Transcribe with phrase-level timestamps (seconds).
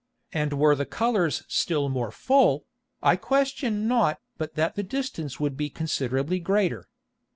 [0.33, 2.65] And were the Colours still more full,
[3.03, 6.87] I question not but that the distance would be considerably greater.